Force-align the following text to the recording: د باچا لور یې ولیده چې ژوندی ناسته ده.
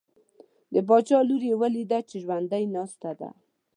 د 0.73 0.75
باچا 0.87 1.19
لور 1.27 1.43
یې 1.49 1.55
ولیده 1.61 1.99
چې 2.09 2.15
ژوندی 2.23 2.63
ناسته 2.75 3.11
ده. 3.19 3.29